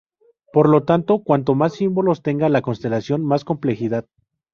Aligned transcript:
Por 0.51 0.67
lo 0.67 0.81
tanto, 0.83 1.19
cuanto 1.19 1.53
más 1.53 1.73
símbolos 1.75 2.23
tenga 2.23 2.49
la 2.49 2.63
constelación, 2.63 3.23
mas 3.23 3.45
complejidad. 3.45 4.07